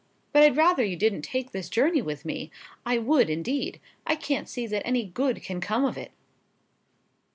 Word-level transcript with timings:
But 0.33 0.41
I'd 0.41 0.57
rather 0.57 0.83
you 0.83 0.95
didn't 0.95 1.21
take 1.21 1.51
this 1.51 1.69
journey 1.69 2.01
with 2.01 2.25
me—I 2.25 2.97
would, 2.97 3.29
indeed. 3.29 3.79
I 4.07 4.15
can't 4.15 4.49
see 4.49 4.65
that 4.65 4.83
any 4.83 5.05
good 5.05 5.43
can 5.43 5.61
come 5.61 5.85
of 5.85 5.95
it." 5.95 6.11